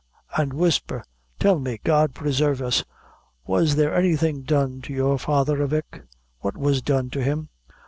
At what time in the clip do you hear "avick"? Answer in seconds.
5.57-6.01